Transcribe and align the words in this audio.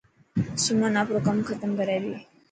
سمن 0.63 0.93
آپرو 1.01 1.19
ڪم 1.27 1.37
ختم 1.47 1.69
ڪري 1.79 1.97
تي. 2.03 2.13